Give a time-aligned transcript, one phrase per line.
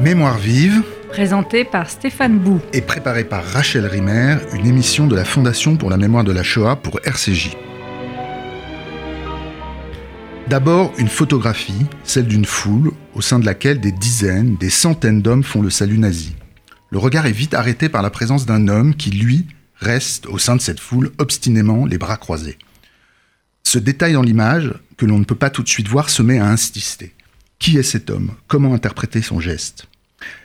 [0.00, 2.58] Mémoire vive, Présenté par Stéphane Bou.
[2.72, 6.42] et préparée par Rachel Rimer, une émission de la Fondation pour la mémoire de la
[6.42, 7.50] Shoah pour RCJ.
[10.48, 15.44] D'abord, une photographie, celle d'une foule, au sein de laquelle des dizaines, des centaines d'hommes
[15.44, 16.34] font le salut nazi.
[16.88, 20.56] Le regard est vite arrêté par la présence d'un homme qui, lui, reste au sein
[20.56, 22.56] de cette foule obstinément les bras croisés.
[23.64, 26.38] Ce détail dans l'image, que l'on ne peut pas tout de suite voir, se met
[26.38, 27.12] à insister.
[27.60, 28.30] Qui est cet homme?
[28.48, 29.86] Comment interpréter son geste?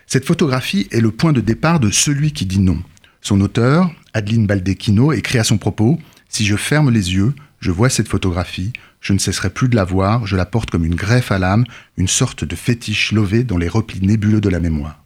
[0.05, 2.83] Cette photographie est le point de départ de celui qui dit non.
[3.21, 5.97] Son auteur, Adeline Baldecchino, écrit à son propos
[6.27, 9.85] Si je ferme les yeux, je vois cette photographie, je ne cesserai plus de la
[9.85, 11.63] voir, je la porte comme une greffe à l'âme,
[11.95, 15.01] une sorte de fétiche lové dans les replis nébuleux de la mémoire.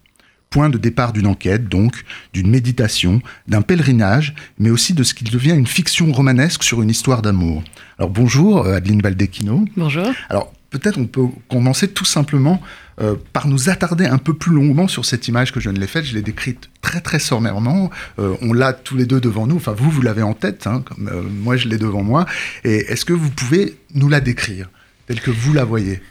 [0.49, 2.03] Point de départ d'une enquête, donc,
[2.33, 6.89] d'une méditation, d'un pèlerinage, mais aussi de ce qui devient une fiction romanesque sur une
[6.89, 7.63] histoire d'amour.
[7.99, 9.63] Alors bonjour, euh, Adeline Baldecchino.
[9.77, 10.11] Bonjour.
[10.29, 12.61] Alors peut-être on peut commencer tout simplement
[13.01, 15.87] euh, par nous attarder un peu plus longuement sur cette image que je ne l'ai
[15.87, 16.05] faite.
[16.05, 17.89] Je l'ai décrite très très sommairement.
[18.19, 19.55] Euh, on l'a tous les deux devant nous.
[19.55, 22.25] Enfin vous, vous l'avez en tête, hein, euh, moi je l'ai devant moi.
[22.63, 24.69] Et est-ce que vous pouvez nous la décrire
[25.07, 26.01] telle que vous la voyez?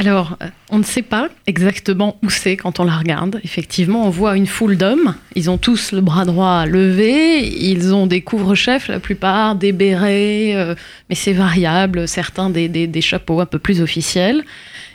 [0.00, 3.40] Alors, euh, on ne sait pas exactement où c'est quand on la regarde.
[3.42, 5.16] Effectivement, on voit une foule d'hommes.
[5.34, 7.44] Ils ont tous le bras droit levé.
[7.48, 10.76] Ils ont des couvre-chefs, la plupart, des bérets, euh,
[11.08, 12.06] mais c'est variable.
[12.06, 14.44] Certains des, des- des chapeaux un peu plus officiels.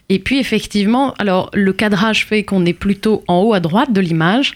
[0.08, 4.00] Et puis, effectivement, alors le cadrage fait qu'on est plutôt en haut à droite de
[4.00, 4.54] l'image.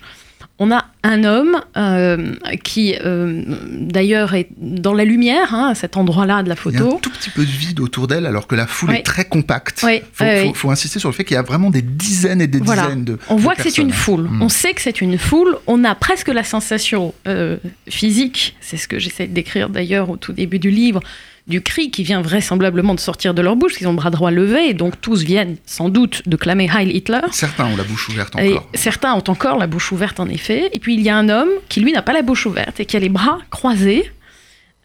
[0.59, 5.97] On a un homme euh, qui, euh, d'ailleurs, est dans la lumière, hein, à cet
[5.97, 6.99] endroit-là de la Il y a un photo.
[6.99, 8.95] tout petit peu de vide autour d'elle alors que la foule Oui.
[8.97, 9.81] est très compacte.
[9.85, 10.51] Oui, faut, oui, faut- oui.
[10.55, 12.83] faut insister sur le fait qu'il y a vraiment des dizaines et des Voilà.
[12.87, 14.23] dizaines de On de voit que c'est une foule.
[14.23, 14.41] Mm.
[14.41, 15.57] On sait que c'est une foule.
[15.67, 20.17] On a presque la sensation euh, physique, c'est ce que j'essaie de décrire d'ailleurs au
[20.17, 21.01] tout début du livre,
[21.47, 24.31] du cri qui vient vraisemblablement de sortir de leur bouche, qu'ils ont le bras droit
[24.31, 27.21] levé, et donc tous viennent sans doute de clamer Heil Hitler.
[27.31, 28.69] Certains ont la bouche ouverte Et encore.
[28.73, 30.69] certains ont encore la bouche ouverte en effet.
[30.73, 32.85] Et puis il y a un homme qui lui n'a pas la bouche ouverte et
[32.85, 34.11] qui a les bras croisés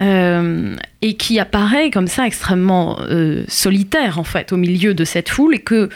[0.03, 5.29] euh, et qui apparaît comme ça extrêmement euh, solitaire en fait au milieu de cette
[5.29, 5.89] foule et que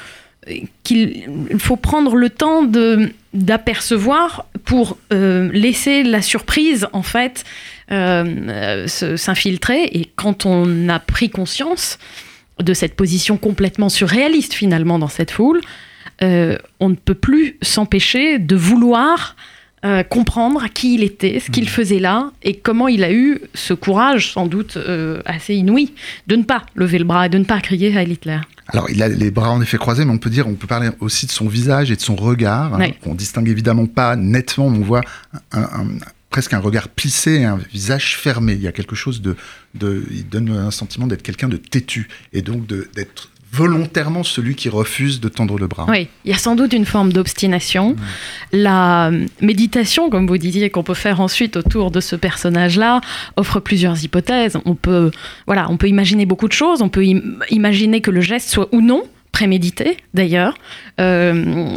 [0.84, 1.27] qu'il
[1.59, 7.44] faut prendre le temps de d'apercevoir pour euh, laisser la surprise en fait
[7.91, 9.84] euh, euh, s'infiltrer.
[9.84, 11.99] Et quand on a pris conscience
[12.60, 15.62] de cette position complètement surréaliste finalement dans cette foule
[16.22, 19.37] on ne peut plus s'empêcher de vouloir
[19.86, 23.72] euh, comprendre qui il était, ce qu'il faisait là, et comment il a eu ce
[23.74, 25.92] courage, sans doute euh, assez inouï,
[26.26, 28.41] de ne pas lever le bras et de ne pas crier à Hitler.
[28.69, 30.88] Alors, il a les bras en effet croisés, mais on peut dire, on peut parler
[31.00, 32.94] aussi de son visage et de son regard, hein, Ouais.
[33.02, 35.02] qu'on distingue évidemment pas nettement, mais on voit
[35.52, 35.86] un- un-
[36.30, 38.54] presque un regard plissé, un visage fermé.
[38.54, 39.36] Il y a quelque chose de,
[39.74, 44.69] de il donne un sentiment d'être quelqu'un de têtu et donc d'être volontairement celui qui
[44.69, 45.87] refuse de tendre le bras.
[45.89, 47.97] Oui, il y a sans doute une forme d'obstination.
[48.53, 53.01] La euh, méditation, comme vous disiez, qu'on peut faire ensuite autour de ce personnage-là,
[53.37, 54.59] offre plusieurs hypothèses.
[54.65, 55.11] On peut,
[55.47, 56.83] voilà, on peut imaginer beaucoup de choses.
[56.83, 59.05] On peut im- imaginer que le geste soit ou non
[59.36, 60.54] prémédité, d'ailleurs.
[60.98, 61.69] Euh,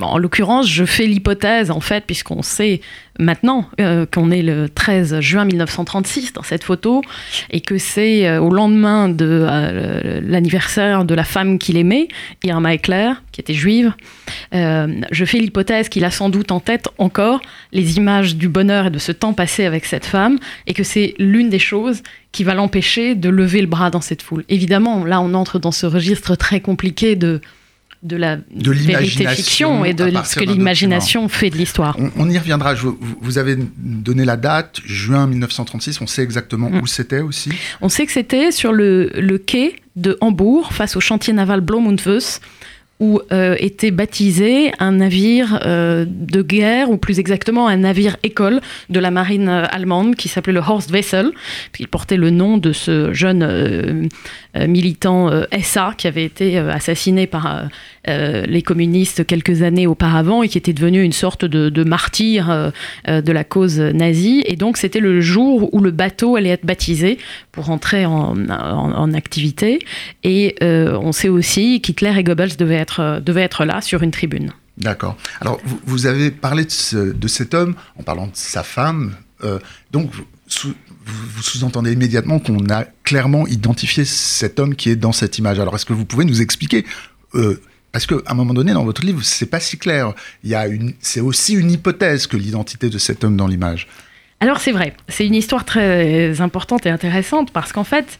[0.00, 2.80] en l'occurrence, je fais l'hypothèse, en fait, puisqu'on sait
[3.18, 7.02] maintenant euh, qu'on est le 13 juin 1936 dans cette photo,
[7.50, 9.44] et que c'est euh, au lendemain de
[10.22, 12.06] l'anniversaire de la femme qu'il aimait,
[12.44, 13.92] Irma Eckler, qui était juive.
[14.52, 17.40] Je fais l'hypothèse qu'il a sans doute en tête encore
[17.72, 21.14] les images du bonheur et de ce temps passé avec cette femme, et que c'est
[21.18, 24.44] l'une des choses qui va l'empêcher de lever le bras dans cette foule.
[24.48, 27.40] Évidemment, là, on entre dans ce registre très compliqué de
[28.02, 31.96] de la De vérité fiction et de ce que l'imagination fait de l'histoire.
[32.00, 32.74] On, on y reviendra.
[32.74, 32.88] Je-
[33.20, 36.00] vous, avez donné la date, juin 1936.
[36.00, 36.80] On sait exactement Mm.
[36.80, 37.50] où c'était aussi.
[37.80, 41.86] On sait que c'était sur le, le quai de Hambourg, face au chantier naval Blom
[41.86, 42.40] und Voss,
[43.02, 48.60] où euh, était baptisé un navire euh, de guerre, ou plus exactement un navire école
[48.90, 51.32] de la marine euh, allemande qui s'appelait le Horst Wessel.
[51.80, 54.08] Il portait le nom de ce jeune
[54.54, 55.30] militant
[55.60, 57.64] SA qui avait été assassiné par
[58.08, 62.70] euh, les communistes quelques années auparavant et qui était devenu une sorte de, martyr euh,
[63.08, 64.42] euh, de la cause nazie.
[64.46, 67.18] Et donc c'était le jour où le bateau allait être baptisé
[67.52, 69.78] pour entrer en, en- activité.
[70.24, 74.50] Et on sait aussi qu'Hitler et Goebbels devaient être, devaient être là sur une tribune.
[74.78, 75.16] D'accord.
[75.40, 79.14] Alors, vous, avez parlé de, ce- de cet homme en parlant de sa femme.
[79.92, 84.96] donc, vous, sous- vous- vous sous-entendez immédiatement qu'on a clairement identifié cet homme qui est
[84.96, 85.60] dans cette image.
[85.60, 86.84] Alors, est-ce que vous pouvez nous expliquer
[87.92, 90.14] Parce qu'à un moment donné, dans votre livre, c'est pas si clair.
[90.42, 93.86] Il y a une, c'est aussi une hypothèse que l'identité de cet homme dans l'image.
[94.40, 98.18] Alors c'est vrai, c'est une histoire très importante et intéressante parce qu'en fait,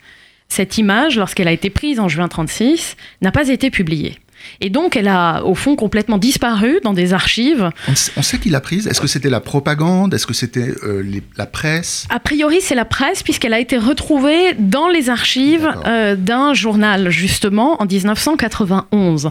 [0.48, 4.18] cette image, lorsqu'elle a été prise en juin 36, n'a pas été publiée.
[4.60, 7.70] Et donc, elle a, au fond, complètement disparu dans des archives.
[8.16, 10.14] On sait, qui l'a prise Est-ce que c'était la propagande?
[10.14, 11.02] Est-ce que c'était euh,
[11.36, 12.06] la presse?
[12.10, 17.10] A priori, c'est la presse, puisqu'elle a été retrouvée dans les archives euh, d'un journal,
[17.10, 19.30] justement, en 1991.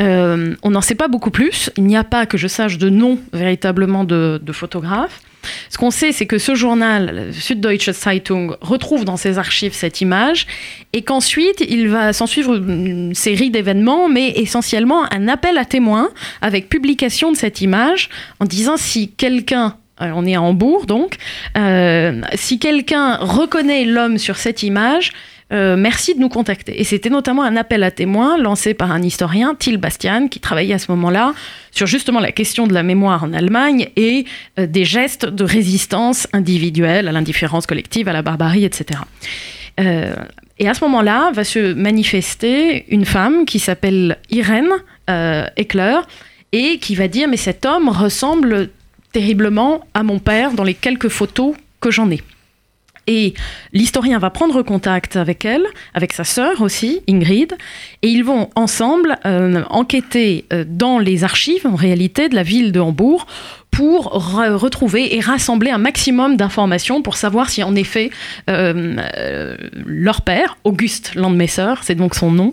[0.00, 1.70] Euh, on n'en sait pas beaucoup plus.
[1.76, 5.20] Il n'y a pas, que je sache, de nom véritablement de, de photographe.
[5.68, 10.46] Ce qu'on sait, c'est que ce journal, Süddeutsche Zeitung, retrouve dans ses archives cette image
[10.92, 16.10] et qu'ensuite, il va s'en suivre une série d'événements, mais essentiellement un appel à témoins
[16.42, 18.08] avec publication de cette image
[18.40, 21.16] en disant si quelqu'un euh, on est à Hambourg donc,
[21.58, 25.12] euh, si quelqu'un reconnaît l'homme sur cette image,
[25.52, 26.80] euh, merci de nous contacter.
[26.80, 30.74] Et c'était notamment un appel à témoins lancé par un historien, Till Bastian, qui travaillait
[30.74, 31.34] à ce moment-là
[31.72, 34.26] sur justement la question de la mémoire en Allemagne et
[34.58, 39.00] euh, des gestes de résistance individuelle à l'indifférence collective, à la barbarie, etc.
[39.80, 40.14] Euh,
[40.58, 44.70] et à ce moment-là, va se manifester une femme qui s'appelle Irène
[45.56, 45.98] Eckler
[46.52, 48.68] et qui va dire mais cet homme ressemble
[49.12, 52.20] terriblement à mon père dans les quelques photos que j'en ai.
[53.06, 53.34] Et
[53.72, 57.56] l'historien va prendre contact avec elle, avec sa sœur aussi, Ingrid,
[58.02, 62.72] et ils vont ensemble euh, enquêter euh, dans les archives, en réalité, de la ville
[62.72, 63.26] de Hambourg
[63.80, 68.10] pour retrouver et rassembler un maximum d'informations pour savoir si en effet
[68.50, 69.56] euh, euh,
[69.86, 72.52] leur père, Auguste Landmesser, c'est donc son nom,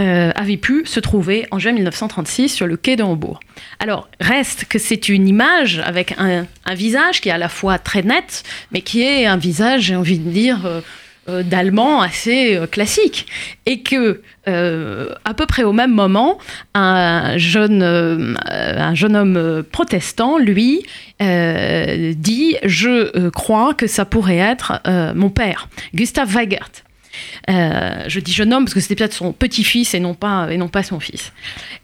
[0.00, 3.38] euh, avait pu se trouver en juin 1936 sur le quai de Hambourg.
[3.78, 7.78] Alors, reste que c'est une image avec un, un, visage qui est à la fois
[7.78, 8.42] très net,
[8.72, 10.82] mais qui est un visage, j'ai envie de dire,
[11.26, 13.26] d'allemand assez euh, classique.
[13.66, 16.38] Et que euh, à peu près au même moment
[16.74, 20.82] un jeune un jeune homme protestant lui
[21.18, 24.82] dit je crois que ça pourrait être
[25.14, 26.83] mon père Gustav Weigert
[27.48, 30.56] euh, je dis jeune homme parce que c'était peut-être son petit-fils et non pas et
[30.56, 31.32] non pas son fils.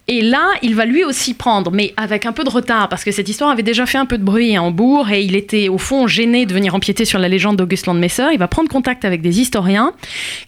[0.07, 3.11] Et là, il va lui aussi prendre, mais avec un peu de retard parce que
[3.11, 5.77] cette histoire avait déjà fait un peu de bruit à Hambourg et il était au
[5.77, 8.27] fond gêné de venir empiéter sur la légende d'August Landmesser.
[8.33, 9.93] Il va prendre contact avec des historiens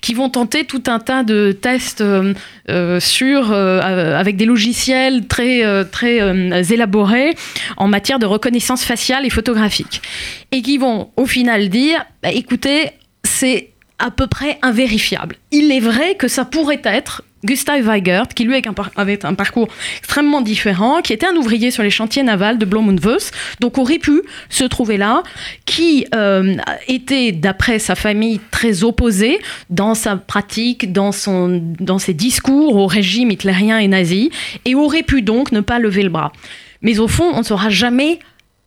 [0.01, 2.33] qui vont tenter tout un tas de tests euh,
[2.69, 7.35] euh, sur avec des logiciels très très élaborés
[7.77, 10.01] en matière de reconnaissance faciale et photographique
[10.51, 12.91] et qui vont au final dire bah, écoutez
[13.23, 15.37] c'est à peu près invérifiable.
[15.51, 18.55] Il est vrai que ça pourrait être Gustav Weigert, qui lui
[18.95, 19.67] avait un parcours
[19.97, 24.21] extrêmement différent, qui était un ouvrier sur les chantiers navals de Blomunvus, donc aurait pu
[24.49, 25.23] se trouver là,
[25.65, 26.55] qui euh,
[26.87, 32.87] était, d'après sa famille, très opposé dans sa pratique, dans, son, dans ses discours au
[32.87, 34.31] régime hitlérien et nazi,
[34.65, 36.31] et aurait pu donc ne pas lever le bras.
[36.81, 38.19] Mais au fond, on ne saura jamais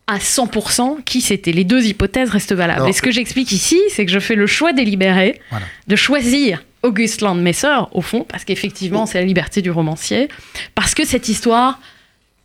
[0.07, 1.53] à 100% qui c'était.
[1.53, 2.89] Les deux hypothèses restent valables.
[2.89, 5.41] et ce que j'explique ici, c'est que je fais le choix délibéré
[5.89, 10.29] de choisir Auguste Landmesser, au fond, parce qu'effectivement, c'est la liberté du romancier,
[10.75, 11.81] parce que cette histoire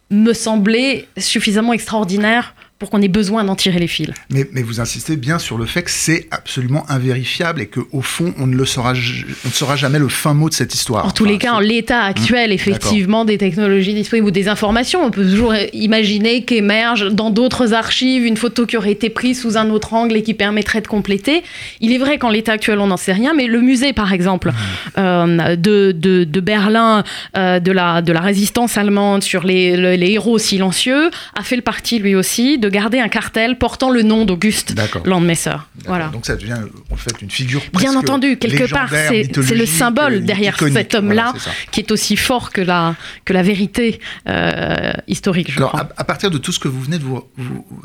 [0.10, 4.10] me semblait suffisamment extraordinaire pour qu'on ait besoin d'en tirer les fils.
[4.32, 8.34] Mais, mais, vous insistez bien sur le fait que c'est absolument invérifiable et qu'au fond,
[8.40, 11.06] on ne, le saura, on ne saura jamais le fin mot de cette histoire.
[11.06, 15.06] En tous les cas, en l'état actuel, mmh, effectivement, des technologies disponibles ou des informations,
[15.06, 19.58] on peut toujours imaginer qu'émerge dans d'autres archives une photo qui aurait été prise sous
[19.58, 21.44] un autre angle et qui permettrait de compléter.
[21.82, 24.50] Il est vrai qu'en l'état actuel, on n'en sait rien, mais le musée, par exemple,
[24.50, 24.54] mmh.
[24.98, 27.04] euh, de, de, de, Berlin,
[27.38, 31.62] euh, de, la, de la résistance allemande sur les, les héros silencieux, a fait le
[31.62, 34.74] parti, lui aussi, de garder un cartel portant le nom d'Auguste
[35.06, 35.56] Landmesser.
[35.86, 36.08] Voilà.
[36.08, 36.60] Donc ça devient
[36.90, 41.34] en fait une figure Bien entendu, quelque part, c'est le symbole derrière cet homme-là
[41.72, 45.52] qui est aussi fort que la, que la vérité euh, historique.
[45.52, 45.76] Je Alors.
[45.76, 47.24] À, partir de tout ce que vous venez de vous,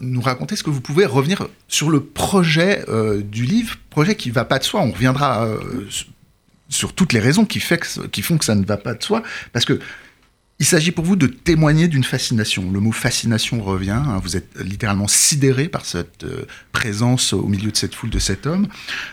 [0.01, 4.29] nous raconter, est-ce que vous pouvez revenir sur le projet euh, du livre, projet qui
[4.29, 5.59] ne va pas de soi On reviendra euh,
[6.69, 9.23] sur toutes les raisons qui, fait qui font que ça ne va pas de soi,
[9.53, 9.81] parce que
[10.59, 12.71] il s'agit pour vous de témoigner d'une fascination.
[12.71, 13.91] Le mot fascination revient.
[13.91, 14.21] Hein.
[14.23, 18.47] vous êtes littéralement sidéré par cette euh, présence au milieu de cette foule de cet
[18.47, 18.67] homme.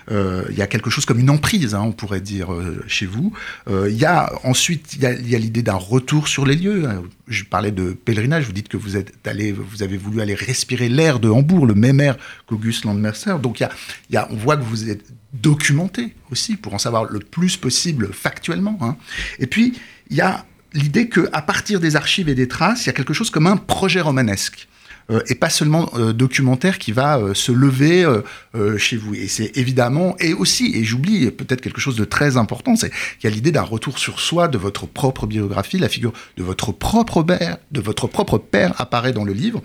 [0.10, 3.06] Euh, il y a quelque chose comme une emprise, hein, on pourrait dire, euh, chez
[3.06, 3.34] vous.
[3.70, 6.88] Il y a ensuite, il y a, l'idée d'un retour sur les lieux.
[7.28, 8.46] Je parlais de pèlerinage.
[8.46, 11.76] Vous dites que vous êtes allé, vous avez voulu aller respirer l'air de Hambourg, le
[11.76, 13.40] même air qu'Auguste Landmercer.
[13.42, 13.68] Donc il
[14.12, 18.14] y, a, on voit que vous êtes documenté aussi pour en savoir le plus possible
[18.14, 18.78] factuellement.
[18.82, 18.96] Hein.
[19.40, 19.74] Et puis
[20.10, 23.14] il y a l'idée qu'à partir des archives et des traces, il y a quelque
[23.14, 24.68] chose comme un projet romanesque.
[25.12, 28.06] Euh, et pas seulement euh, documentaire qui va euh, se lever
[28.78, 29.16] chez vous.
[29.16, 33.30] Et c'est évidemment, et aussi, et j'oublie peut-être quelque chose de très important, c'est qu'il
[33.30, 36.72] y a l'idée d'un retour sur soi de votre propre biographie, la figure de votre
[36.72, 39.62] propre père, de votre propre père apparaît dans le livre.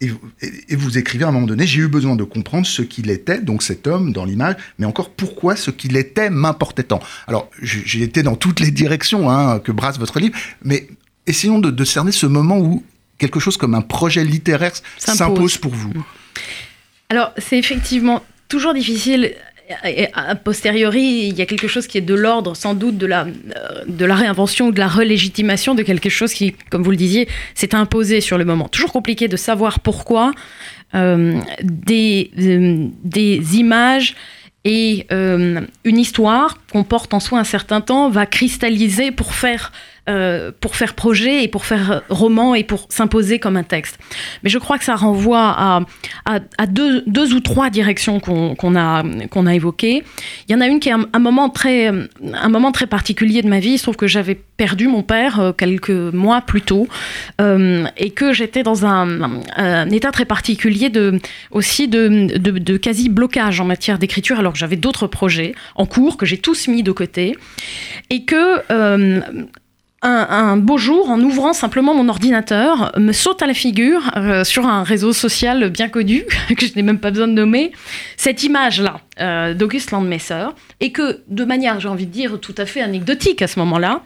[0.00, 3.40] Et, vous écrivez à un moment donné, j'ai eu besoin de comprendre ce qu'il était,
[3.40, 7.00] donc cet homme dans l'image, mais encore pourquoi ce qu'il était m'importait tant.
[7.26, 10.88] Alors, j'ai été dans toutes les directions hein, que brasse votre livre, mais
[11.26, 12.84] essayons de, cerner ce moment où
[13.18, 15.92] quelque chose comme un projet littéraire s'impose pour vous.
[17.08, 19.34] Alors, c'est effectivement toujours difficile
[20.14, 23.26] a posteriori, il y a quelque chose qui est de l'ordre, sans doute, de la,
[23.26, 27.74] euh, réinvention ou de la relégitimation de quelque chose qui, comme vous le disiez, s'est
[27.74, 28.68] imposé sur le moment.
[28.68, 30.32] Toujours compliqué de savoir pourquoi
[30.94, 31.40] euh,
[31.90, 34.14] euh, des images
[34.64, 39.72] et une histoire qu'on porte en soi un certain temps va cristalliser pour faire
[40.08, 43.98] euh, pour faire projet et pour faire roman et pour s'imposer comme un texte.
[44.42, 45.80] Mais je crois que ça renvoie à,
[46.24, 50.02] à, deux, deux, ou trois directions qu'on a, qu'on a évoquées.
[50.48, 53.48] Il y en a une qui est un, moment très, un moment très particulier de
[53.48, 53.72] ma vie.
[53.72, 56.88] Il se trouve que j'avais perdu mon père euh, quelques mois plus tôt
[57.42, 59.30] euh, et que j'étais dans un,
[59.90, 61.20] état très particulier de,
[61.50, 66.24] aussi de, de quasi-blocage en matière d'écriture alors que j'avais d'autres projets en cours que
[66.24, 67.36] j'ai tous mis de côté
[68.10, 69.46] et que
[70.02, 74.66] un, beau jour, en ouvrant simplement mon ordinateur, me saute à la figure, euh, sur
[74.66, 76.24] un réseau social bien connu,
[76.56, 77.72] que je n'ai même pas besoin de nommer,
[78.16, 80.46] cette image-là euh, d'Auguste Landmesser,
[80.80, 84.02] et que, de manière, j'ai envie de dire, tout à fait anecdotique à ce moment-là,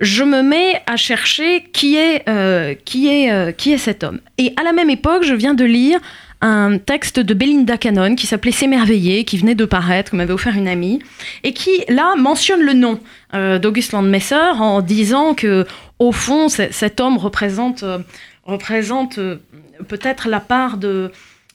[0.00, 4.20] je me mets à chercher qui est, euh, qui est, qui est cet homme.
[4.38, 6.00] Et à la même époque, je viens de lire
[6.40, 10.56] un texte de Belinda Cannon qui s'appelait S'émerveiller, qui venait de paraître, que m'avait offert
[10.56, 11.00] une amie,
[11.42, 13.00] et qui, là, mentionne le nom
[13.34, 15.66] euh, d'Auguste Landmesser en disant que,
[15.98, 17.98] au fond, cet homme représente, euh,
[18.44, 19.36] représente euh,
[19.88, 21.10] peut-être la part de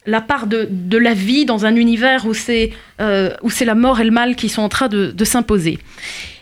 [0.06, 4.12] la part de, de, la vie dans un univers où c'est la mort et le
[4.12, 5.80] mal qui sont en train de, de s'imposer.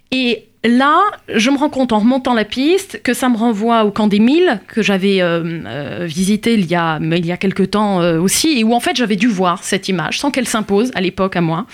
[0.10, 1.02] Et là,
[1.34, 4.20] je me rends compte en remontant la piste que ça me renvoie au camp des
[4.20, 8.20] Milles, que j'avais euh, euh, visité il y, a, il y a quelque temps euh,
[8.20, 11.36] aussi, et où en fait j'avais dû voir cette image sans qu'elle s'impose à l'époque
[11.36, 11.66] à moi.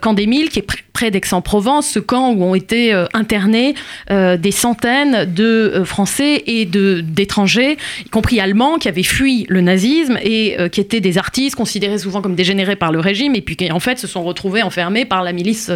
[0.00, 3.74] camp des Milles, qui est près d'Aix-en-Provence, ce camp où ont été internés
[4.08, 10.56] des centaines de Français et d'étrangers, y compris Allemands, qui avaient fui le nazisme et
[10.72, 13.80] qui étaient des artistes considérés souvent comme dégénérés par le régime, et puis qui en
[13.80, 15.70] fait se sont retrouvés enfermés par la milice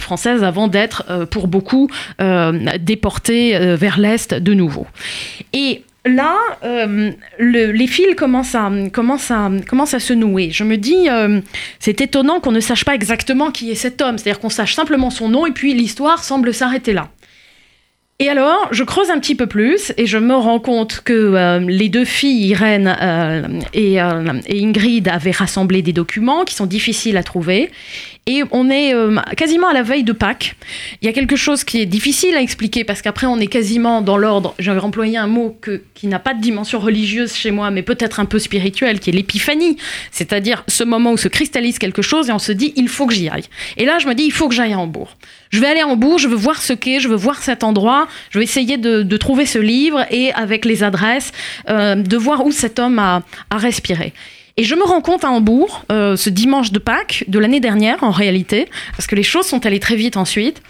[0.00, 1.67] française avant d'être pour beaucoup
[2.20, 4.86] euh, déportés euh, vers l'Est de nouveau.
[5.52, 10.50] Et là, euh, les fils commencent à, commencent, à, à se nouer.
[10.50, 11.08] Je me dis,
[11.78, 15.10] c'est étonnant qu'on ne sache pas exactement qui est cet homme, c'est-à-dire qu'on sache simplement
[15.10, 17.08] son nom et puis l'histoire semble s'arrêter là.
[18.20, 21.88] Et alors, je creuse un petit peu plus et je me rends compte que les
[21.88, 22.96] deux filles, Irène
[23.74, 27.70] et, Ingrid, avaient rassemblé des documents qui sont difficiles à trouver
[28.28, 30.54] et on est euh, quasiment à la veille de Pâques.
[31.00, 34.02] Il y a quelque chose qui est difficile à expliquer parce qu'après on est quasiment
[34.02, 35.58] dans l'ordre, j'avais employé un mot
[35.94, 39.14] qui n'a pas de dimension religieuse chez moi, mais peut-être un peu spirituelle, qui est
[39.14, 39.78] l'épiphanie.
[40.12, 43.14] C'est-à-dire ce moment où se cristallise quelque chose et on se dit il faut que
[43.14, 43.44] j'y aille.
[43.78, 45.16] Et là je me dis il faut que j'aille à Hambourg.
[45.48, 48.08] Je vais aller à Hambourg, je veux voir ce qu'est, je veux voir cet endroit,
[48.28, 51.32] je vais essayer de, trouver ce livre et avec les adresses,
[51.70, 54.12] euh, de voir où cet homme a respiré.
[54.58, 58.02] Et je me rends compte à Hambourg, euh, ce dimanche de Pâques de l'année dernière
[58.02, 60.62] en réalité, parce que les choses sont allées très vite ensuite,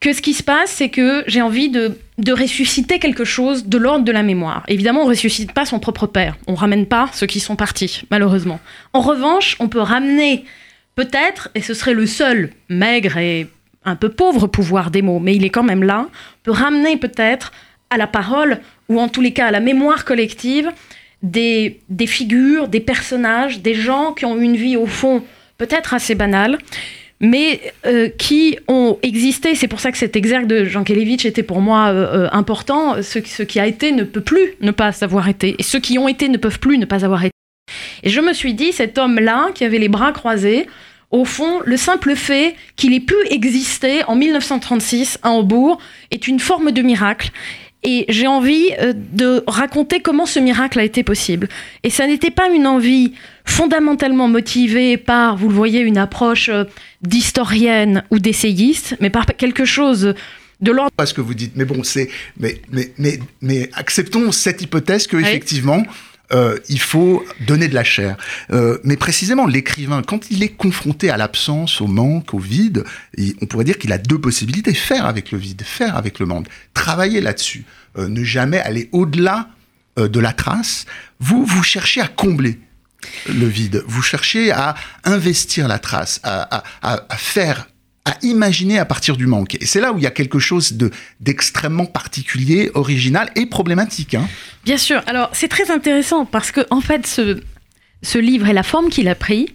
[0.00, 1.96] que ce qui se passe, c'est que j'ai envie de,
[2.32, 4.64] ressusciter quelque chose de l'ordre de la mémoire.
[4.66, 7.54] Évidemment, on ne ressuscite pas son propre père, on ne ramène pas ceux qui sont
[7.54, 8.58] partis, malheureusement.
[8.92, 10.44] En revanche, on peut ramener
[10.96, 13.46] peut-être, et ce serait le seul maigre et
[13.84, 16.08] un peu pauvre pouvoir des mots, mais il est quand même là,
[16.42, 17.52] peut ramener peut-être
[17.88, 20.72] à la parole, ou en tous les cas à la mémoire collective,
[21.22, 25.22] des, figures, des personnages, des gens qui ont une vie au fond
[25.58, 26.58] peut-être assez banale,
[27.20, 29.54] mais euh, qui ont existé.
[29.54, 33.00] C'est pour ça que cet exergue de Jean Kelevitch était pour moi euh, euh, important.
[33.02, 35.98] Ce, ce, qui a été ne peut plus ne pas avoir été, et ceux qui
[35.98, 37.32] ont été ne peuvent plus ne pas avoir été.
[38.02, 40.66] Et je me suis dit, cet homme-là, qui avait les bras croisés,
[41.12, 45.78] au fond, le simple fait qu'il ait pu exister en 1936 à Hambourg
[46.10, 47.30] est une forme de miracle.
[47.84, 51.48] Et j'ai envie euh, de raconter comment ce miracle a été possible.
[51.82, 53.12] Et ça n'était pas une envie
[53.44, 56.64] fondamentalement motivée par, vous le voyez, une approche euh,
[57.02, 60.14] d'historienne ou d'essayiste, mais par quelque chose
[60.60, 60.92] de l'ordre.
[60.96, 62.08] Pas ce que vous dites, mais bon, c'est,
[62.38, 65.82] mais, mais, mais, mais acceptons cette hypothèse que effectivement.
[66.32, 68.16] Euh, il faut donner de la chair.
[68.50, 72.84] Euh, mais précisément, l'écrivain, quand il est confronté à l'absence, au manque, au vide,
[73.40, 76.46] on pourrait dire qu'il a deux possibilités faire avec le vide, faire avec le manque,
[76.74, 77.64] travailler là-dessus,
[77.98, 79.48] euh, ne jamais aller au-delà
[79.98, 80.86] de la trace.
[81.20, 82.58] Vous, vous cherchez à combler
[83.28, 84.74] le vide, vous cherchez à
[85.04, 87.66] investir la trace, à, à faire
[88.04, 89.54] à imaginer à partir du manque.
[89.60, 90.90] Et c'est là où il y a quelque chose de
[91.20, 94.14] d'extrêmement particulier, original et problématique.
[94.14, 94.28] Hein.
[94.64, 95.02] Bien sûr.
[95.06, 97.40] Alors c'est très intéressant parce que en fait ce,
[98.02, 99.54] ce livre et la forme qu'il a pris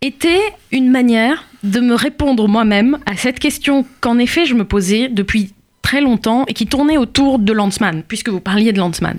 [0.00, 5.08] était une manière de me répondre moi-même à cette question qu'en effet je me posais
[5.08, 9.18] depuis très longtemps et qui tournait autour de Lanzmann, puisque vous parliez de Lanzmann,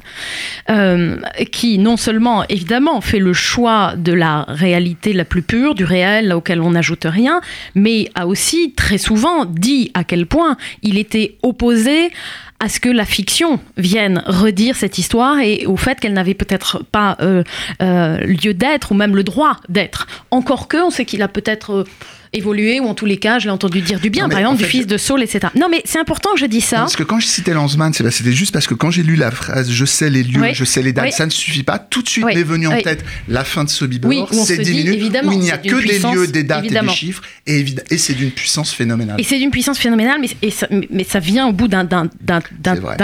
[0.69, 1.17] euh,
[1.51, 6.33] qui non seulement évidemment fait le choix de la réalité la plus pure, du réel
[6.33, 7.41] auquel on n'ajoute rien,
[7.75, 12.11] mais a aussi très souvent dit à quel point il était opposé
[12.59, 16.83] à ce que la fiction vienne redire cette histoire et au fait qu'elle n'avait peut-être
[16.91, 17.43] pas euh,
[17.81, 20.07] euh, lieu d'être ou même le droit d'être.
[20.31, 21.85] Encore que, on sait qu'il a peut-être
[22.33, 24.65] évolué, ou en tous les cas, je l'ai entendu dire du bien, par exemple, du
[24.65, 25.47] fils de Saul, etc.
[25.55, 26.79] Non, mais c'est important que je dise ça.
[26.79, 29.71] Parce que quand je citais Lanzmann, c'était juste parce que quand j'ai lu la phrase
[29.71, 31.79] je sais les lieux, je sais les dates, ça ne suffit pas.
[31.79, 35.31] Tout de suite m'est venu en tête la fin de Sobibor, c'est 10 minutes où
[35.31, 38.31] il n'y a que des lieux, des dates et des chiffres, et, et c'est d'une
[38.31, 39.19] puissance phénoménale.
[39.19, 41.87] Et c'est d'une puissance phénoménale, mais, et ça, mais ça vient au bout d'un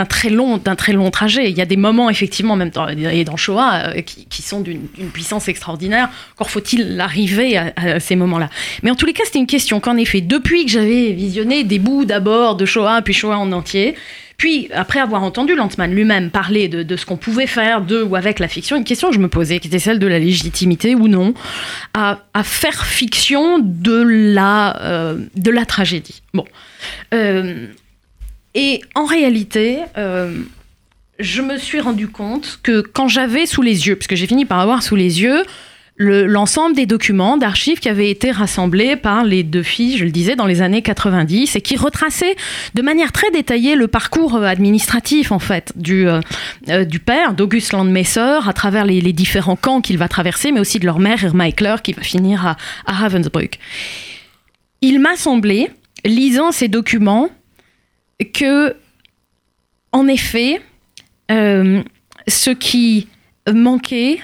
[0.10, 1.50] très, long, très long trajet.
[1.50, 4.88] Il y a des moments, effectivement, même dans, et dans Shoah, euh, qui, sont d'une
[5.14, 6.10] puissance extraordinaire.
[6.36, 8.50] Encore faut-il arriver à, à ces moments-là.
[8.84, 11.80] Mais en tous les cas, c'était une question qu'en effet, depuis que j'avais visionné des
[11.80, 13.96] bouts d'abord de Shoah, puis Shoah en entier,
[14.40, 18.40] puis, après avoir entendu Lantman lui-même parler de, ce qu'on pouvait faire de ou avec
[18.40, 21.10] la fiction, une question que je me posais, qui était celle de la légitimité ou
[21.10, 21.34] non,
[21.94, 26.22] à, faire fiction de la, euh, de la tragédie.
[26.34, 26.46] Bon.
[27.14, 27.68] Euh,
[28.56, 30.34] et en réalité, euh,
[31.20, 34.46] je me suis rendu compte que quand j'avais sous les yeux, parce que j'ai fini
[34.46, 35.44] par avoir sous les yeux
[36.00, 40.38] l'ensemble des documents d'archives qui avaient été rassemblés par les deux filles, je le disais,
[40.38, 42.38] dans les années 90 et qui retraçaient
[42.74, 46.22] de manière très détaillée le parcours euh, administratif en fait du, euh,
[46.70, 50.80] euh, du père d'Auguste Landmesser à travers les, différents camps qu'il va traverser, mais aussi
[50.80, 53.60] de leur mère Irma Eckler qui va finir à, Ravensbrück.
[54.82, 55.70] Il m'a semblé,
[56.06, 57.30] lisant ces documents,
[58.34, 58.76] que
[59.92, 60.62] en effet,
[61.30, 63.08] ce qui
[63.52, 64.20] manquait,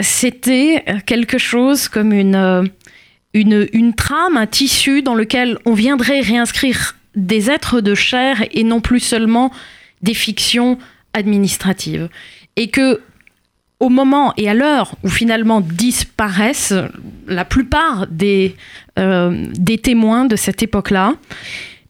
[0.00, 2.64] c'était quelque chose comme euh,
[3.34, 8.62] une, une, trame, un tissu dans lequel on viendrait réinscrire des êtres de chair et
[8.62, 9.50] non plus seulement
[10.02, 10.78] des fictions
[11.14, 12.08] administratives.
[12.56, 13.00] Et que
[13.80, 16.74] au moment et à l'heure où finalement disparaissent
[17.26, 18.56] la plupart des,
[18.98, 21.14] euh, des témoins de cette époque-là,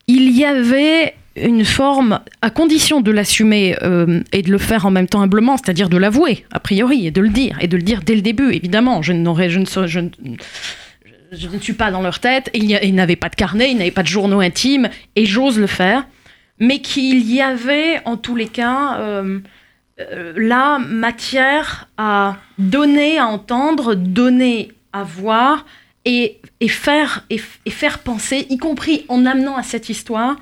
[0.08, 4.90] il y avait une forme, à condition de l'assumer euh, et de le faire en
[4.90, 7.82] même temps humblement, c'est-à-dire de l'avouer, a priori, et de le dire, et de le
[7.82, 9.02] dire dès le début, évidemment.
[9.02, 10.00] Je, ne, je,
[11.48, 14.08] ne suis pas dans leur tête, il n'avaient pas de carnet, ils n'avaient pas de
[14.08, 16.06] journaux intimes, et j'ose le faire,
[16.58, 19.40] mais qu'il y avait, en tous les cas, euh,
[20.00, 25.66] euh, la matière à donner, à entendre, donner à voir,
[26.06, 30.36] et, et faire, et faire penser, y compris en amenant à cette histoire,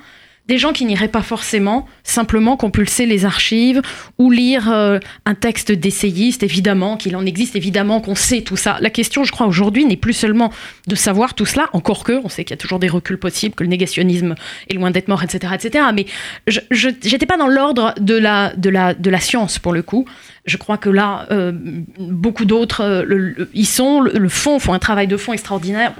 [0.47, 3.81] des gens qui n'iraient pas forcément simplement compulser les archives
[4.19, 8.77] ou lire euh, un texte d'essayiste, évidemment, qu'il en existe, évidemment qu'on sait tout ça.
[8.81, 10.51] La question, je crois, aujourd'hui n'est plus seulement
[10.87, 13.55] de savoir tout cela, encore que, on sait qu'il y a toujours des reculs possibles,
[13.55, 14.35] que le négationnisme
[14.69, 15.85] est loin d'être mort, etc., etc.
[15.93, 16.05] Mais
[16.47, 20.05] je n'étais pas dans l'ordre de la, de, la, de la science, pour le coup.
[20.45, 21.51] Je crois que là, euh,
[21.97, 25.93] beaucoup d'autres euh, y sont, le, fond, font un travail de fond extraordinaire.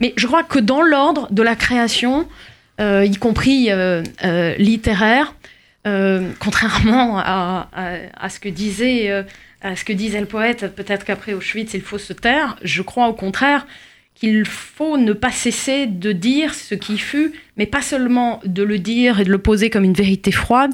[0.00, 2.26] Mais je crois que dans l'ordre de la création,
[2.78, 5.34] y compris euh, euh, littéraire,
[6.38, 9.10] contrairement à, ce que disait,
[9.60, 10.74] à ce que disait le poète.
[10.74, 12.56] Peut-être qu'après Auschwitz, il faut se taire.
[12.62, 13.66] Je crois au contraire
[14.14, 18.78] qu'il faut ne pas cesser de dire ce qui fut, mais pas seulement de le
[18.78, 20.70] dire et de le poser comme une vérité froide,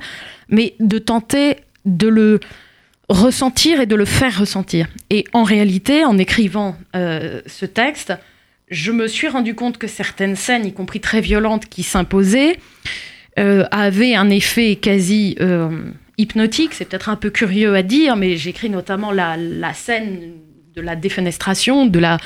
[0.49, 1.57] mais de tenter
[1.87, 2.41] de le
[3.09, 4.89] ressentir et de le faire ressentir.
[5.09, 8.13] Et en réalité, en écrivant ce texte,
[8.71, 12.59] je me suis rendu compte que certaines scènes, y compris très violentes, qui s'imposaient,
[13.39, 16.75] euh, avaient un effet quasi euh, hypnotique.
[16.75, 19.37] C'est peut-être un peu curieux à dire, mais j'écris notamment la,
[19.75, 20.33] scène
[20.75, 22.19] de la défenestration de la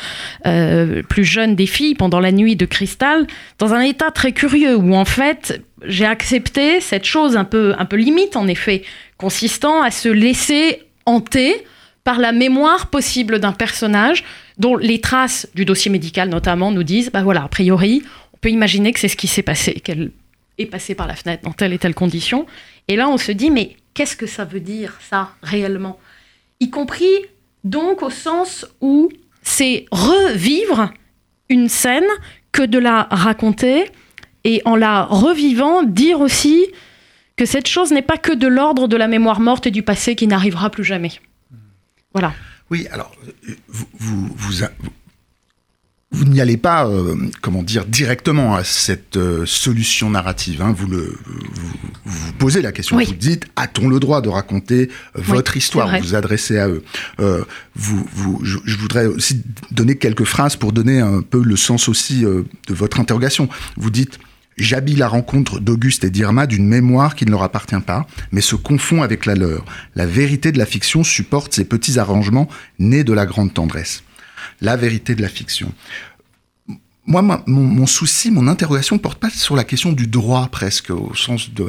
[0.46, 3.26] euh, plus jeune des filles pendant la nuit de cristal,
[3.58, 7.84] dans un état très curieux où en fait j'ai accepté cette chose un peu, un
[7.84, 8.82] peu limite en effet,
[9.16, 11.64] consistant à se laisser hanter
[12.04, 14.24] par la mémoire possible d'un personnage
[14.62, 18.48] dont les traces du dossier médical notamment nous disent, bah voilà, a priori, on peut
[18.48, 20.12] imaginer que c'est ce qui s'est passé, qu'elle
[20.56, 22.46] est passée par la fenêtre dans telle et telle condition.
[22.86, 25.98] Et là, on se dit, mais qu'est-ce que ça veut dire, ça, réellement?
[26.60, 27.12] Y compris,
[27.64, 29.10] donc, au sens où
[29.42, 30.92] c'est revivre
[31.48, 32.08] une scène
[32.52, 33.90] que de la raconter
[34.44, 36.66] et en la revivant, dire aussi
[37.34, 40.14] que cette chose n'est pas que de l'ordre de la mémoire morte et du passé
[40.14, 41.10] qui n'arrivera plus jamais.
[42.12, 42.32] Voilà.
[42.72, 43.14] Oui, alors,
[43.68, 44.34] vous, vous,
[46.10, 50.62] vous n'y allez pas, euh, comment dire, directement à cette euh, solution narrative.
[50.62, 50.72] Hein.
[50.74, 51.72] Vous, le, vous,
[52.06, 52.96] vous, posez la question.
[52.96, 56.82] Vous dites, a-t-on le droit de raconter votre histoire Vous vous adressez à eux.
[57.20, 61.56] Euh, vous, vous, je, je, voudrais aussi donner quelques phrases pour donner un peu le
[61.56, 63.50] sens aussi euh, de votre interrogation.
[63.76, 64.18] Vous dites,
[64.56, 68.54] J'habille la rencontre d'Auguste et d'Irma d'une mémoire qui ne leur appartient pas, mais se
[68.54, 69.64] confond avec la leur.
[69.94, 74.02] La vérité de la fiction supporte ces petits arrangements nés de la grande tendresse
[74.62, 75.72] la vérité de la fiction.
[77.04, 81.50] Moi, mon, souci, mon interrogation porte pas sur la question du droit presque, au sens
[81.50, 81.66] de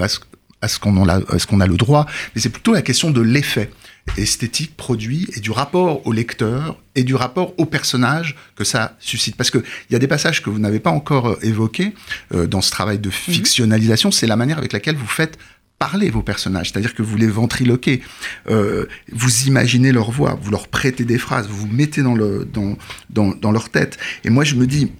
[0.61, 3.71] est-ce qu'on a, a, le droit, mais c'est plutôt la question de l'effet
[4.17, 9.35] esthétique produit et du rapport au lecteur et du rapport au personnage que ça suscite.
[9.35, 11.93] Parce qu'il y a des passages que vous n'avez pas encore euh, évoqués
[12.33, 13.13] euh, dans ce travail de mhm.
[13.13, 15.37] fictionnalisation, c'est la manière avec laquelle vous faites
[15.79, 18.01] parler vos personnages, c'est-à-dire que vous les ventriloquez,
[18.49, 22.45] euh, vous imaginez leur voix, vous leur prêtez des phrases, vous vous mettez dans, le,
[22.45, 22.77] dans,
[23.09, 23.97] dans, dans leur tête.
[24.23, 24.91] Et moi, je me dis,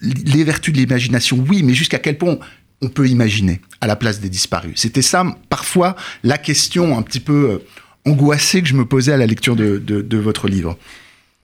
[0.00, 2.38] les vertus de l'imagination, oui, mais jusqu'à quel point
[2.82, 7.20] on peut imaginer à la place des disparus C'était ça, parfois, la question un petit
[7.20, 10.76] peu euh, angoissée que je me posais à la lecture de, votre livre.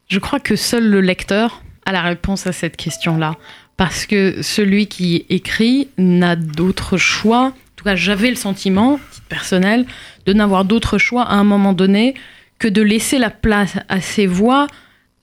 [0.09, 3.37] Je crois que seul le lecteur a la réponse à cette question-là
[3.77, 7.47] parce que celui qui écrit n'a d'autre choix.
[7.47, 8.99] En tout cas, j'avais le sentiment,
[9.29, 9.87] personnel,
[10.27, 12.15] de n'avoir d'autre choix à un moment donné
[12.59, 14.67] que de laisser la place à ses voix.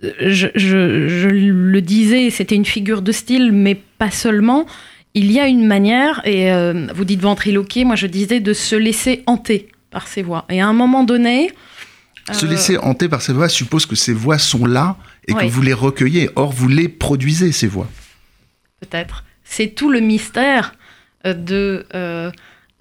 [0.02, 0.48] Je,
[1.28, 4.66] le disais, c'était une figure de style, mais pas seulement.
[5.16, 8.76] Il y a une manière, et euh, vous dites ventriloquer, moi je disais de se
[8.76, 10.46] laisser hanter par ses voix.
[10.50, 11.52] Et à un moment donné,
[12.32, 14.98] se laisser hanter par ses voix suppose que ces voix sont là
[15.28, 16.30] et que vous les recueillez.
[16.36, 17.88] Or, vous les produisez, ces voix
[18.86, 19.24] peut-être.
[19.44, 20.74] C'est tout le mystère
[21.26, 22.32] euh, de euh,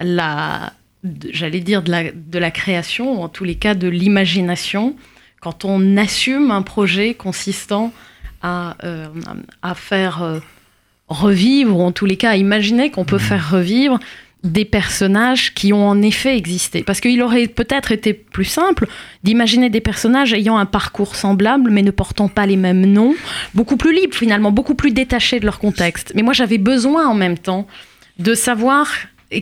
[0.01, 0.73] la,
[1.31, 4.97] j'allais dire, de la, de la création, ou en tous les cas de l'imagination,
[5.41, 7.93] quand on assume un projet consistant
[8.43, 9.09] à, euh,
[9.63, 10.41] à faire
[11.09, 13.21] revivre, ou en tous les cas imaginer qu'on peut mmh.
[13.21, 13.99] faire revivre
[14.45, 16.83] des personnages qui ont en effet existé.
[16.83, 18.87] Parce qu'il aurait peut-être été plus simple
[19.25, 23.15] d'imaginer des personnages ayant un parcours semblable, mais ne portant pas les mêmes noms,
[23.55, 26.13] beaucoup plus libres finalement, beaucoup plus détachés de leur contexte.
[26.15, 27.67] Mais moi j'avais besoin en même temps
[28.19, 28.93] de savoir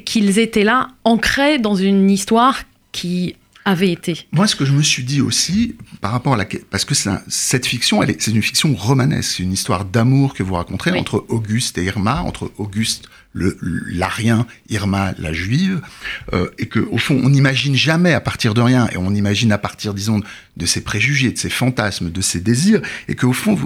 [0.05, 4.27] qu'ils étaient là, ancrés dans une histoire qui avait été.
[4.33, 6.47] Moi, ce que je me suis dit aussi, par rapport à la...
[6.71, 10.99] Parce que cette fiction, c'est une fiction romanesque, c'est une histoire d'amour que vous raconterez
[10.99, 15.81] entre Auguste et Irma, entre Auguste le l'arien, Irma la juive,
[16.33, 19.53] euh, et que au fond on n'imagine jamais à partir de rien, et on imagine
[19.53, 20.21] à partir, disons,
[20.57, 23.59] de ses préjugés, de ses fantasmes, de ses désirs, et que au fond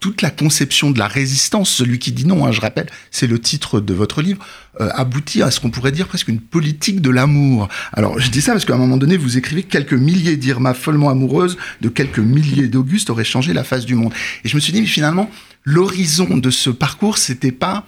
[0.00, 3.38] toute la conception de la résistance, celui qui dit non, hein, je rappelle, c'est le
[3.38, 4.44] titre de votre livre,
[4.80, 7.68] euh, aboutit à ce qu'on pourrait dire presque une politique de l'amour.
[7.92, 11.10] Alors je dis ça parce qu'à un moment donné vous écrivez quelques milliers d'Irma follement
[11.10, 14.12] amoureuses de quelques milliers d'Auguste auraient changé la face du monde.
[14.44, 15.30] Et je me suis dit mais finalement
[15.64, 17.86] l'horizon de ce parcours c'était pas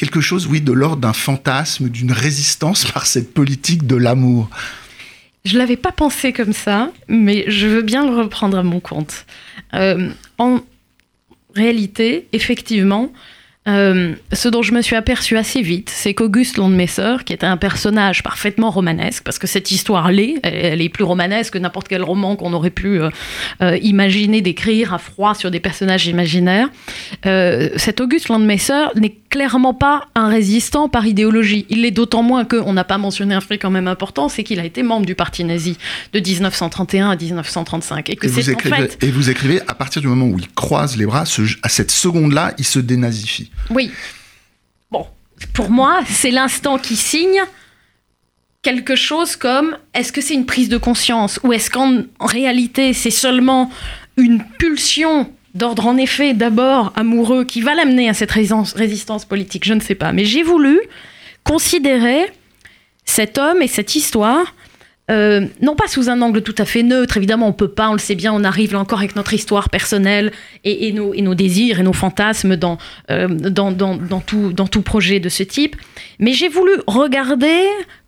[0.00, 4.48] quelque chose, oui, de l'ordre d'un fantasme, d'une résistance par cette politique de l'amour.
[5.44, 9.26] Je l'avais pas pensé comme ça, mais je veux bien le reprendre à mon compte.
[9.74, 10.08] Euh,
[10.38, 10.60] en
[11.54, 13.12] réalité, effectivement,
[13.68, 17.58] euh, ce dont je me suis aperçu assez vite, c'est qu'Auguste Landmesser, qui était un
[17.58, 22.02] personnage parfaitement romanesque, parce que cette histoire l'est, elle, est plus romanesque que n'importe quel
[22.02, 23.10] roman qu'on aurait pu euh,
[23.60, 26.68] euh, imaginer d'écrire à froid sur des personnages imaginaires,
[27.76, 31.66] cet Auguste Landmesser n'est clairement pas un résistant par idéologie.
[31.68, 34.58] Il l'est d'autant moins qu'on n'a pas mentionné un fait quand même important, c'est qu'il
[34.58, 35.76] a été membre du parti nazi
[36.12, 38.10] de 1931 à 1935.
[38.10, 40.96] Et, que et, vous, écrivez, et vous écrivez, à partir du moment où il croise
[40.96, 41.24] les bras,
[41.62, 43.49] à cette seconde-là, il se dénazifie.
[43.70, 43.90] Oui.
[44.90, 45.06] Bon,
[45.54, 47.42] pour moi, c'est l'instant qui signe
[48.62, 53.10] quelque chose comme est-ce que c'est une prise de conscience ou est-ce qu'en réalité c'est
[53.10, 53.70] seulement
[54.18, 59.74] une pulsion d'ordre en effet d'abord amoureux qui va l'amener à cette résistance politique, je
[59.74, 60.12] ne sais pas.
[60.12, 60.78] Mais j'ai voulu
[61.42, 62.30] considérer
[63.04, 64.54] cet homme et cette histoire
[65.10, 67.94] euh, non pas sous un angle tout à fait neutre, évidemment on peut pas, on
[67.94, 70.32] le sait bien, on arrive là encore avec notre histoire personnelle
[70.64, 72.78] et, nos, désirs et nos fantasmes dans,
[73.10, 75.76] euh, dans tout projet de ce type,
[76.18, 77.62] mais j'ai voulu regarder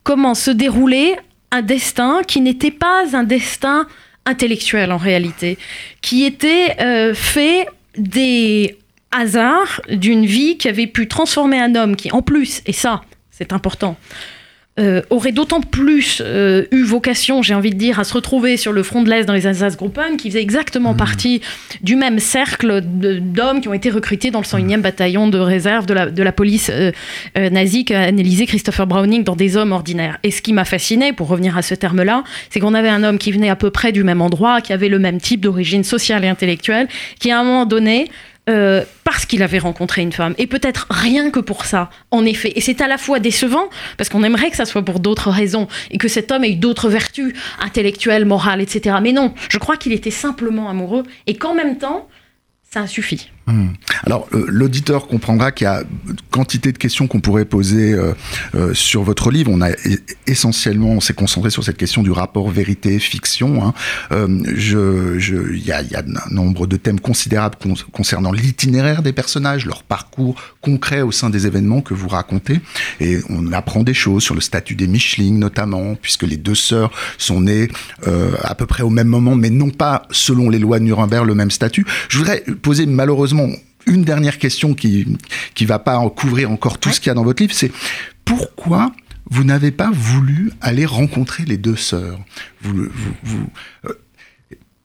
[0.04, 1.16] comment se déroulait
[1.50, 3.86] un destin qui n'était pas un destin
[4.24, 5.58] intellectuel en réalité,
[6.00, 8.78] qui était euh, fait des
[9.10, 13.52] hasards d'une vie qui avait pu transformer un homme qui en plus, et ça c'est
[13.52, 13.96] important,
[14.80, 18.72] euh, aurait d'autant plus euh, eu vocation, j'ai envie de dire, à se retrouver sur
[18.72, 20.96] le front de l'Est dans les Alsace-Gruppen, qui faisait exactement mmh.
[20.96, 21.40] partie
[21.82, 24.80] du même cercle d'hommes qui ont été recrutés dans le 101e mmh.
[24.80, 26.90] bataillon de réserve de la, de la police euh,
[27.36, 30.18] nazie qu'a analysé Christopher Browning dans des hommes ordinaires.
[30.22, 33.18] Et ce qui m'a fasciné, pour revenir à ce terme-là, c'est qu'on avait un homme
[33.18, 36.24] qui venait à peu près du même endroit, qui avait le même type d'origine sociale
[36.24, 36.88] et intellectuelle,
[37.20, 38.08] qui à un moment donné
[38.50, 40.34] euh, parce qu'il avait rencontré une femme.
[40.36, 42.52] Et peut-être rien que pour ça, en effet.
[42.56, 45.68] Et c'est à la fois décevant, parce qu'on aimerait que ça soit pour d'autres raisons,
[45.90, 48.96] et que cet homme ait eu d'autres vertus intellectuelles, morales, etc.
[49.00, 52.08] Mais non, je crois qu'il était simplement amoureux, et qu'en même temps,
[52.68, 53.30] ça suffit.
[53.46, 53.70] Hmm.
[54.04, 55.82] Alors, euh, l'auditeur comprendra qu'il y a
[56.30, 58.12] quantité de questions qu'on pourrait poser euh,
[58.54, 59.50] euh, sur votre livre.
[59.52, 59.70] On a
[60.28, 63.64] essentiellement, on s'est concentré sur cette question du rapport vérité-fiction.
[63.64, 63.74] Hein.
[64.12, 67.56] il y a, un nombre de thèmes considérables
[67.92, 72.60] concernant l'itinéraire des personnages, leur parcours concret au sein des événements que vous racontez.
[73.00, 76.92] Et on apprend des choses sur le statut des Micheling, notamment, puisque les deux sœurs
[77.18, 77.68] sont nées
[78.42, 81.34] à peu près au même moment, mais non pas selon les lois de Nuremberg le
[81.34, 81.84] même statut.
[82.08, 83.31] Je voudrais poser malheureusement
[83.86, 85.06] une dernière question qui
[85.54, 87.72] qui va pas en couvrir encore tout ce qu'il y a dans votre livre, c'est
[88.24, 88.92] pourquoi
[89.30, 92.18] vous n'avez pas voulu aller rencontrer les deux sœurs?
[92.60, 92.88] Vous,
[93.22, 93.46] vous,
[93.86, 93.92] euh,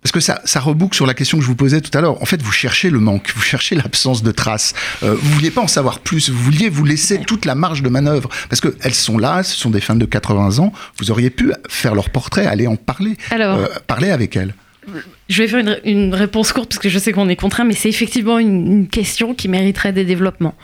[0.08, 2.22] parce que ça, ça reboucle sur la question que je vous posais tout à l'heure.
[2.22, 4.74] En fait, vous cherchez le manque, vous cherchez l'absence de traces.
[5.04, 7.90] Euh, vous vouliez pas en savoir plus, vous vouliez vous laisser toute la marge de
[7.90, 8.30] manœuvre.
[8.50, 11.94] Parce qu'elles sont là, ce sont des femmes de 80 ans, vous auriez pu faire
[11.94, 14.56] leur portrait, aller en parler, Alors, euh, parler avec elles.
[15.30, 17.90] Je vais faire une, réponse courte parce que je sais qu'on est contraint, mais c'est
[17.90, 20.56] effectivement une, question qui mériterait des développements.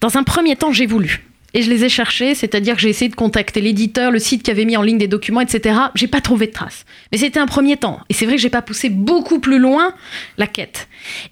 [0.00, 1.22] Dans un premier temps, j'ai voulu.
[1.54, 4.50] Et je les ai cherchés, c'est-à-dire que j'ai essayé de contacter l'éditeur, le site qui
[4.50, 5.78] avait mis en ligne des documents, etc.
[5.94, 6.84] J'ai pas trouvé de traces.
[7.12, 8.00] Mais c'était un premier temps.
[8.10, 9.94] Et c'est vrai que j'ai pas poussé beaucoup plus loin
[10.36, 10.88] la quête.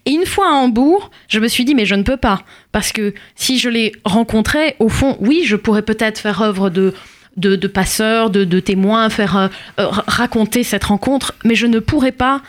[0.06, 2.42] Et une fois à Hambourg, je me suis dit, mais je ne peux pas.
[2.72, 6.94] Parce que si je les rencontrais, au fond, oui, je pourrais peut-être faire œuvre de
[7.36, 12.42] de, passeurs, de, témoins, faire euh, euh, raconter cette rencontre, mais je ne pourrais pas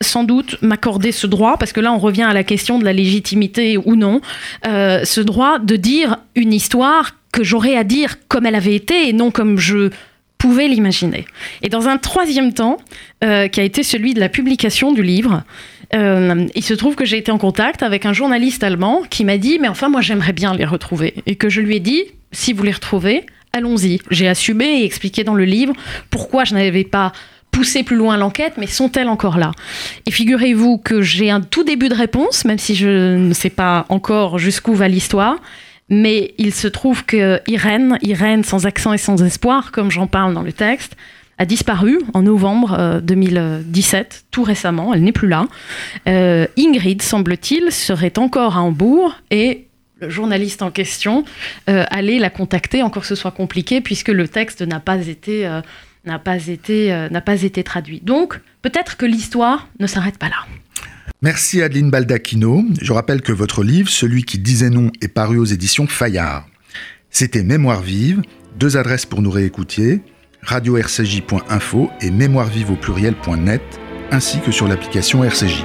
[0.00, 2.92] sans doute m'accorder ce droit, parce que là on revient à la question de la
[2.92, 4.20] légitimité ou non,
[4.66, 9.08] euh, ce droit de dire une histoire que j'aurais à dire comme elle avait été
[9.08, 9.90] et non comme je
[10.38, 11.24] pouvais l'imaginer.
[11.62, 12.78] Et dans un troisième temps,
[13.20, 13.26] qui
[13.60, 15.44] a été celui de la publication du livre,
[15.94, 19.60] il se trouve que j'ai été en contact avec un journaliste allemand qui m'a dit,
[19.60, 21.14] mais enfin moi j'aimerais bien les retrouver.
[21.26, 22.02] Et que je lui ai dit,
[22.32, 24.00] si vous les retrouvez, allons-y.
[24.10, 25.74] J'ai assumé et expliqué dans le livre
[26.10, 27.12] pourquoi je n'avais pas
[27.50, 29.52] poussé plus loin l'enquête, mais sont-elles encore là?
[30.06, 33.86] Et figurez-vous que j'ai un tout début de réponse, même si je ne sais pas
[33.90, 35.36] encore jusqu'où va l'histoire.
[35.88, 40.32] Mais il se trouve que Irène, Irène sans accent et sans espoir, comme j'en parle
[40.32, 40.96] dans le texte,
[41.38, 45.46] a disparu en novembre 2017, euh, tout récemment, elle n'est plus là.
[46.08, 49.66] Euh, Ingrid, semble-t-il, serait encore à Hambourg et
[50.08, 51.24] journaliste en question
[51.68, 55.46] euh, aller la contacter, encore que ce soit compliqué, puisque le texte n'a pas été,
[55.46, 58.00] euh, euh, n'a pas été traduit.
[58.00, 60.46] Donc, peut-être que l'histoire ne s'arrête pas là.
[61.20, 62.64] Merci Adeline Baldacchino.
[62.80, 66.46] Je rappelle que votre livre, Celui qui disait non, est paru aux éditions Fayard.
[67.10, 68.22] C'était Mémoire vive,
[68.58, 70.00] deux adresses pour nous réécouter,
[70.42, 73.62] radio-rcj.info et mémoirevive au pluriel.net,
[74.10, 75.64] ainsi que sur l'application RCJ.